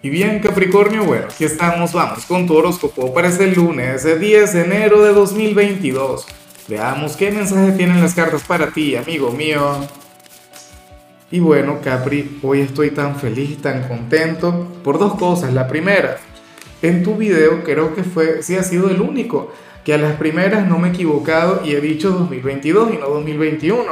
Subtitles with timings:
[0.00, 4.60] Y bien, Capricornio, bueno, aquí estamos, vamos con tu horóscopo para este lunes, 10 de
[4.60, 6.24] enero de 2022.
[6.68, 9.60] Veamos qué mensaje tienen las cartas para ti, amigo mío.
[11.32, 15.52] Y bueno, Capri, hoy estoy tan feliz, tan contento por dos cosas.
[15.52, 16.18] La primera,
[16.80, 19.52] en tu video creo que fue, sí ha sido el único,
[19.84, 23.84] que a las primeras no me he equivocado y he dicho 2022 y no 2021,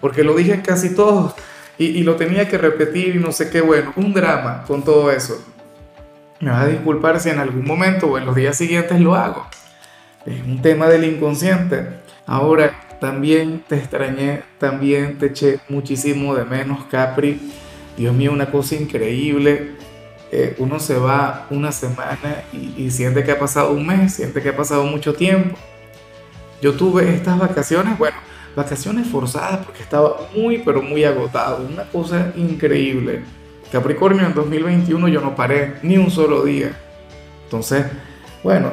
[0.00, 1.34] porque lo dije casi todos
[1.76, 5.44] y, lo tenía que repetir y no sé qué, bueno, un drama con todo eso.
[6.40, 9.46] Me vas a disculpar si en algún momento o en los días siguientes lo hago.
[10.24, 11.88] Es un tema del inconsciente.
[12.26, 17.40] Ahora, también te extrañé, también te eché muchísimo de menos, Capri.
[17.96, 19.72] Dios mío, una cosa increíble.
[20.30, 24.42] Eh, uno se va una semana y, y siente que ha pasado un mes, siente
[24.42, 25.56] que ha pasado mucho tiempo.
[26.62, 28.16] Yo tuve estas vacaciones, bueno,
[28.54, 31.66] vacaciones forzadas porque estaba muy, pero muy agotado.
[31.66, 33.22] Una cosa increíble.
[33.72, 36.70] Capricornio en 2021 yo no paré ni un solo día.
[37.44, 37.86] Entonces,
[38.42, 38.72] bueno,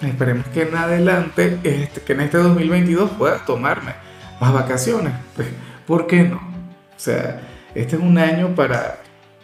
[0.00, 3.94] esperemos que en adelante, este, que en este 2022 pueda tomarme
[4.40, 5.12] más vacaciones.
[5.36, 5.48] Pues,
[5.86, 6.36] ¿Por qué no?
[6.36, 7.40] O sea,
[7.74, 8.98] este es un año para,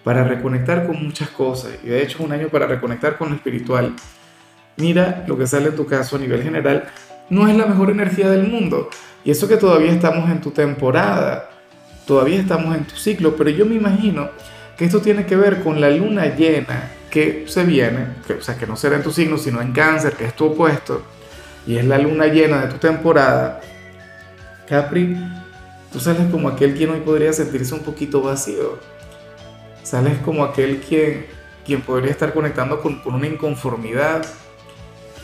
[0.04, 1.72] para reconectar con muchas cosas.
[1.82, 3.94] Y de hecho es un año para reconectar con lo espiritual.
[4.76, 6.88] Mira lo que sale en tu caso a nivel general.
[7.30, 8.88] No es la mejor energía del mundo.
[9.24, 11.50] Y eso que todavía estamos en tu temporada,
[12.06, 14.30] todavía estamos en tu ciclo, pero yo me imagino
[14.76, 18.56] que esto tiene que ver con la luna llena que se viene, que, o sea,
[18.56, 21.02] que no será en tu signo, sino en cáncer, que es tu opuesto,
[21.66, 23.60] y es la luna llena de tu temporada.
[24.68, 25.16] Capri,
[25.92, 28.78] tú sales como aquel quien hoy podría sentirse un poquito vacío.
[29.82, 31.26] Sales como aquel quien,
[31.64, 34.24] quien podría estar conectando con, con una inconformidad.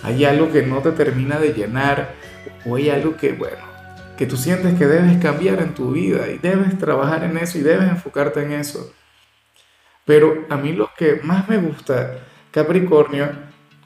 [0.04, 2.14] Hay algo que no te termina de llenar,
[2.66, 3.64] o hay algo que, bueno,
[4.18, 7.62] que tú sientes que debes cambiar en tu vida y debes trabajar en eso y
[7.62, 8.92] debes enfocarte en eso.
[10.04, 12.18] Pero a mí lo que más me gusta,
[12.50, 13.30] Capricornio,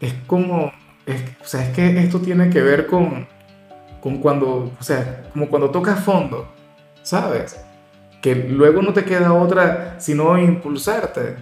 [0.00, 0.72] es como,
[1.06, 3.28] es, o sea, es que esto tiene que ver con,
[4.00, 6.52] con cuando, o sea, como cuando tocas fondo,
[7.02, 7.60] ¿sabes?
[8.20, 11.36] Que luego no te queda otra sino impulsarte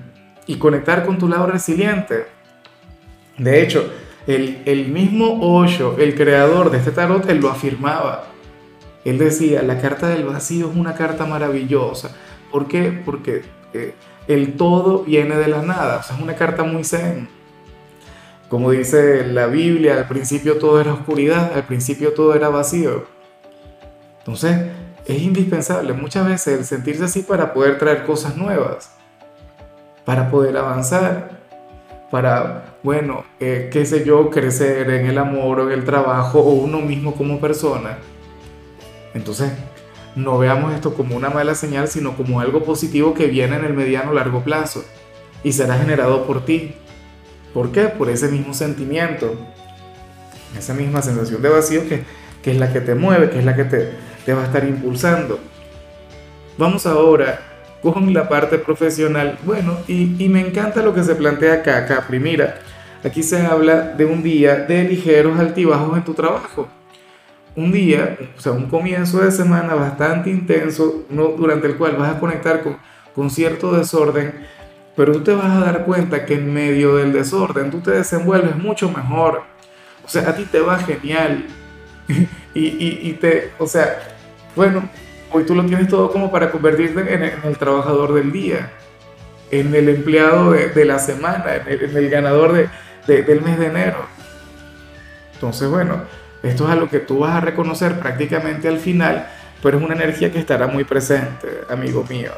[0.46, 2.26] y conectar con tu lado resiliente.
[3.38, 3.90] De hecho,
[4.26, 8.26] el, mismo Osho, el creador de este tarot, él lo afirmaba
[9.06, 12.10] él decía, la carta del vacío es una carta maravillosa.
[12.50, 12.90] ¿Por qué?
[13.04, 13.94] Porque eh,
[14.26, 16.00] el todo viene de la nada.
[16.00, 17.28] Es una carta muy zen.
[18.48, 23.04] Como dice la Biblia, al principio todo era oscuridad, al principio todo era vacío.
[24.18, 24.72] Entonces,
[25.06, 28.90] es indispensable muchas veces sentirse así para poder traer cosas nuevas,
[30.04, 31.42] para poder avanzar,
[32.10, 36.52] para, bueno, eh, qué sé yo, crecer en el amor o en el trabajo o
[36.52, 37.98] uno mismo como persona.
[39.14, 39.52] Entonces,
[40.14, 43.74] no veamos esto como una mala señal, sino como algo positivo que viene en el
[43.74, 44.84] mediano largo plazo
[45.42, 46.74] y será generado por ti.
[47.52, 47.84] ¿Por qué?
[47.84, 49.34] Por ese mismo sentimiento,
[50.56, 52.04] esa misma sensación de vacío que,
[52.42, 53.92] que es la que te mueve, que es la que te,
[54.24, 55.38] te va a estar impulsando.
[56.58, 57.55] Vamos ahora
[57.92, 59.38] con la parte profesional.
[59.44, 62.18] Bueno, y, y, me encanta lo que se plantea acá, Capri.
[62.18, 62.56] Mira,
[63.04, 66.68] aquí se habla de un día de ligeros altibajos en tu trabajo
[67.56, 72.20] un día, o sea, un comienzo de semana bastante intenso, durante el cual vas a
[72.20, 72.76] conectar con,
[73.14, 74.46] con cierto desorden,
[74.94, 78.56] pero tú te vas a dar cuenta que en medio del desorden tú te desenvuelves
[78.56, 79.42] mucho mejor.
[80.04, 81.46] O sea, a ti te va genial.
[82.54, 83.98] y, y, y, te, o sea,
[84.54, 84.88] bueno,
[85.36, 88.72] hoy tú lo tienes todo como para convertirte en el, trabajador del día,
[89.50, 92.68] en el empleado de, la semana, en el, ganador de,
[93.06, 93.98] de, del mes de enero.
[95.34, 96.02] Entonces, bueno,
[96.42, 99.28] esto es algo que tú vas a reconocer prácticamente al final,
[99.62, 102.32] pero es una energía que estará muy presente, amigo mío.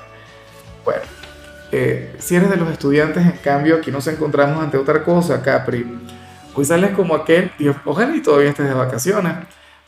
[0.85, 1.03] Bueno,
[1.71, 5.87] eh, si eres de los estudiantes, en cambio, aquí nos encontramos ante otra cosa, Capri.
[6.55, 9.35] Hoy sales como aquel, Dios, ojalá y todavía estés de vacaciones,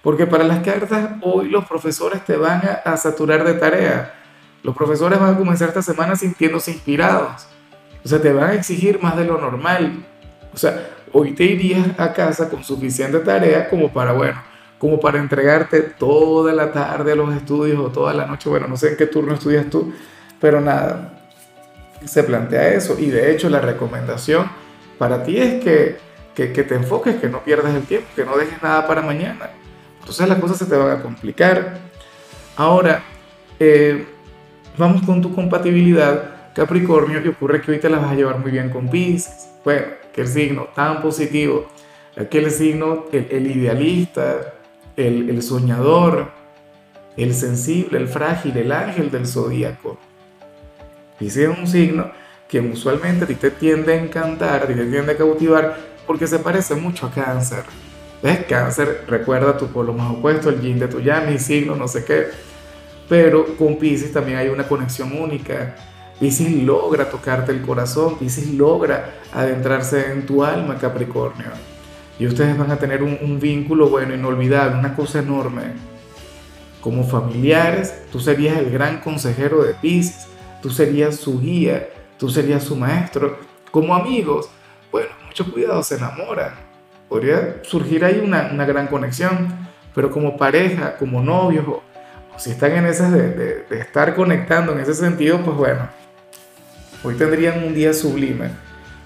[0.02, 4.08] porque para las cartas hoy los profesores te van a, a saturar de tareas.
[4.62, 7.46] Los profesores van a comenzar esta semana sintiéndose inspirados.
[8.04, 10.04] O sea, te van a exigir más de lo normal.
[10.52, 14.40] O sea, hoy te irías a casa con suficiente tarea como para, bueno,
[14.78, 18.76] como para entregarte toda la tarde a los estudios o toda la noche, bueno, no
[18.76, 19.92] sé en qué turno estudias tú,
[20.40, 21.20] pero nada,
[22.04, 24.50] se plantea eso y de hecho la recomendación
[24.98, 25.98] para ti es que,
[26.34, 29.50] que, que te enfoques, que no pierdas el tiempo, que no dejes nada para mañana.
[30.00, 31.78] Entonces las cosas se te van a complicar.
[32.56, 33.02] Ahora,
[33.58, 34.06] eh,
[34.76, 38.50] vamos con tu compatibilidad Capricornio y ocurre que hoy te la vas a llevar muy
[38.50, 39.48] bien con Pisces.
[39.64, 41.66] Bueno, que el signo tan positivo,
[42.16, 44.54] aquel signo, el, idealista,
[44.96, 46.30] el, el, soñador,
[47.16, 49.98] el sensible, el frágil, el ángel del zodíaco.
[51.18, 52.10] Si es un signo
[52.48, 55.76] que usualmente a ti te tiende a encantar, a ti te tiende a cautivar,
[56.06, 57.62] porque se parece mucho a cáncer.
[58.22, 58.44] ¿Ves?
[58.46, 62.04] Cáncer recuerda tu polo más opuesto, el yin de tu yang, mi signo, no sé
[62.04, 62.26] qué.
[63.08, 65.74] Pero con Pisces también hay una conexión única.
[66.18, 71.46] Pisces logra tocarte el corazón, Pisces logra adentrarse en tu alma, Capricornio.
[72.18, 75.62] Y ustedes van a tener un, un vínculo, bueno, inolvidable, una cosa enorme.
[76.82, 80.26] Como familiares, tú serías el gran consejero de Pisces,
[80.60, 81.88] tú serías su guía,
[82.18, 83.38] tú serías su maestro.
[83.70, 84.50] Como amigos,
[84.92, 86.69] bueno, mucho cuidado, se enamoran
[87.10, 89.48] podría surgir ahí una, una gran conexión,
[89.94, 91.82] pero como pareja, como novios, o,
[92.38, 95.88] si están en esas de, de, estar conectando en ese sentido, pues bueno,
[97.02, 98.46] hoy tendrían un día sublime,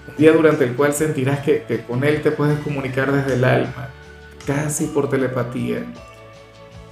[0.07, 3.43] un día durante el cual sentirás que, que con él te puedes comunicar desde el
[3.43, 3.89] alma,
[4.45, 5.79] casi por telepatía.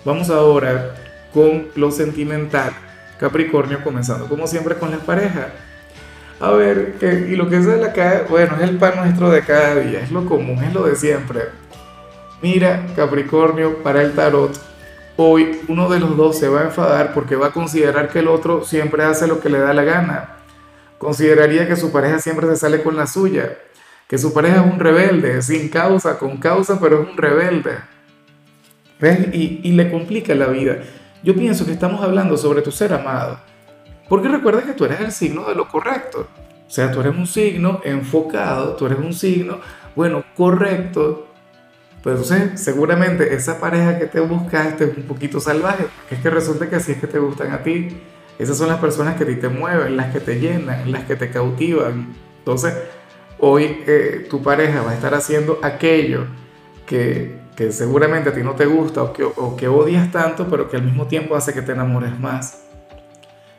[0.03, 0.95] Vamos ahora
[1.31, 2.73] con lo sentimental.
[3.19, 5.45] Capricornio comenzando como siempre con las parejas.
[6.39, 6.95] A ver,
[7.29, 10.01] y lo que es de la cada, bueno, es el pan nuestro de cada día,
[10.01, 11.41] es lo común, es lo de siempre.
[12.41, 14.51] Mira, Capricornio, para el tarot,
[15.15, 18.27] hoy uno de los dos se va a enfadar porque va a considerar que el
[18.27, 20.37] otro siempre hace lo que le da la gana.
[20.97, 23.57] Consideraría que su pareja siempre se sale con la suya,
[24.07, 27.77] que su pareja es un rebelde, sin causa, con causa, pero es un rebelde.
[28.99, 29.33] ¿Ves?
[29.33, 30.79] Y, y le complica la vida.
[31.23, 33.39] Yo pienso que estamos hablando sobre tu ser amado
[34.13, 36.27] porque recuerda que tú eres el signo de lo correcto.
[36.67, 39.57] O sea, tú eres un signo enfocado, tú eres un signo,
[39.95, 41.25] bueno, correcto.
[42.03, 45.87] Pero entonces, seguramente esa pareja que te buscaste es un poquito salvaje.
[46.11, 47.87] Es que resulta que así es que te gustan a ti.
[48.37, 51.15] Esas son las personas que a ti te mueven, las que te llenan, las que
[51.15, 52.13] te cautivan.
[52.37, 52.71] Entonces,
[53.39, 56.27] hoy eh, tu pareja va a estar haciendo aquello
[56.85, 60.69] que, que seguramente a ti no te gusta o que, o que odias tanto, pero
[60.69, 62.59] que al mismo tiempo hace que te enamores más.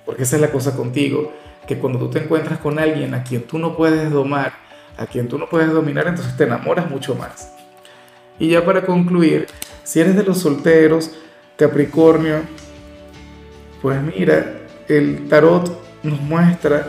[0.04, 1.32] Porque esa es la cosa contigo,
[1.66, 4.52] que cuando tú te encuentras con alguien a quien tú no puedes domar,
[4.96, 7.52] a quien tú no puedes dominar, entonces te enamoras mucho más.
[8.38, 9.46] Y ya para concluir,
[9.82, 11.10] si eres de los solteros,
[11.56, 12.42] Capricornio,
[13.80, 16.88] pues mira, el tarot nos muestra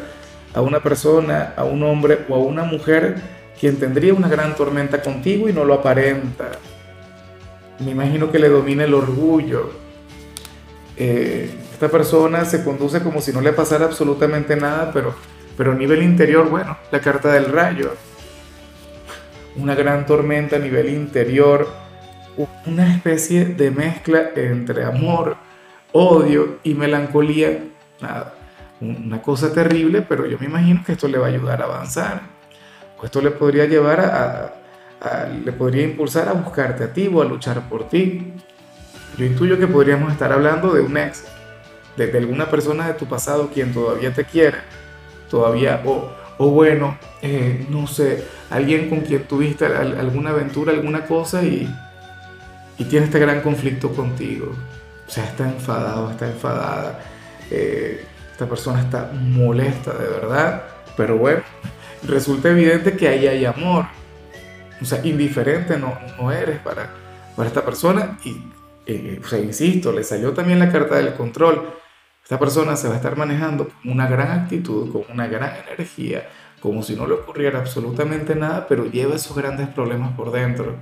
[0.54, 3.16] a una persona, a un hombre o a una mujer
[3.60, 6.52] quien tendría una gran tormenta contigo y no lo aparenta.
[7.80, 9.72] Me imagino que le domina el orgullo.
[10.98, 15.14] Eh, esta persona se conduce como si no le pasara absolutamente nada, pero,
[15.58, 17.94] pero a nivel interior, bueno, la carta del rayo.
[19.58, 21.68] Una gran tormenta a nivel interior,
[22.66, 25.36] una especie de mezcla entre amor,
[25.92, 27.66] odio y melancolía.
[28.00, 28.36] Nada,
[28.80, 32.22] una cosa terrible, pero yo me imagino que esto le va a ayudar a avanzar.
[33.04, 34.54] Esto le podría llevar a,
[35.44, 38.32] le podría impulsar a buscarte a ti o a luchar por ti.
[39.18, 41.35] Yo intuyo que podríamos estar hablando de un ex
[41.98, 44.58] de, alguna persona de tu pasado quien todavía te quiere,
[45.30, 51.44] todavía, o, o bueno, eh, no sé, alguien con quien tuviste alguna aventura, alguna cosa
[51.44, 51.68] y,
[52.78, 54.52] y tiene este gran conflicto contigo.
[55.08, 57.00] O sea, está enfadado, está enfadada.
[57.52, 60.64] Eh, esta persona está molesta de verdad,
[60.98, 61.42] pero bueno,
[62.06, 63.86] resulta evidente que ahí hay amor.
[64.82, 66.90] O sea, indiferente no, no eres para,
[67.36, 68.36] para esta persona y,
[68.86, 71.66] eh, o sea, insisto, le salió también la carta del control.
[72.26, 76.28] Esta persona se va a estar manejando con una gran actitud, con una gran energía,
[76.60, 80.76] como si no le ocurriera absolutamente nada, pero lleva esos grandes problemas por dentro.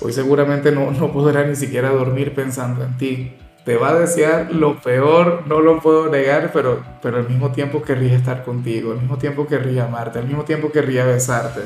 [0.00, 3.36] Hoy seguramente no, no podrá ni siquiera dormir pensando en ti.
[3.66, 7.82] Te va a desear lo peor, no lo puedo negar, pero, pero al mismo tiempo
[7.82, 11.64] querría estar contigo, al mismo tiempo querría amarte, al mismo tiempo querría besarte.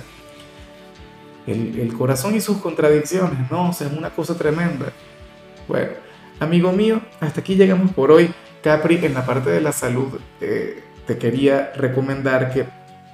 [1.46, 4.86] El, el corazón y sus contradicciones, no, o sea, es una cosa tremenda.
[5.68, 5.92] Bueno,
[6.40, 8.34] amigo mío, hasta aquí llegamos por hoy.
[8.64, 12.64] Capri, en la parte de la salud, eh, te quería recomendar que,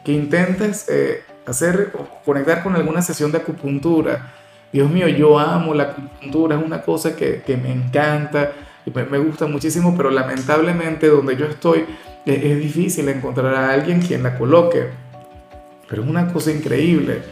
[0.04, 1.90] que intentes eh, hacer
[2.24, 4.32] conectar con alguna sesión de acupuntura.
[4.72, 8.52] Dios mío, yo amo la acupuntura, es una cosa que, que me encanta
[8.86, 11.84] y me, gusta muchísimo, pero lamentablemente donde yo estoy
[12.24, 14.86] es, es difícil encontrar a alguien quien la coloque.
[15.88, 17.22] Pero es una cosa increíble.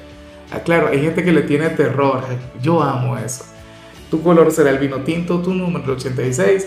[0.51, 2.25] Ah, claro, hay gente que le tiene terror.
[2.61, 3.45] Yo amo eso.
[4.11, 6.67] Tu color será el vino tinto, tu número 86.